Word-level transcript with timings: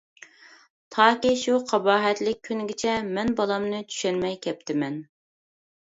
تاكى 0.95 1.33
شۇ 1.41 1.59
قاباھەتلىك 1.73 2.41
كۈنگىچە، 2.49 2.97
مەن 3.19 3.33
بالامنى 3.41 3.85
چۈشەنمەي 3.93 4.37
كەپتىمەن. 4.47 4.99